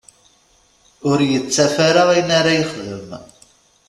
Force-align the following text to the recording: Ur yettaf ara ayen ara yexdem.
Ur 1.09 1.19
yettaf 1.31 1.73
ara 1.87 2.03
ayen 2.13 2.29
ara 2.39 2.53
yexdem. 2.59 3.09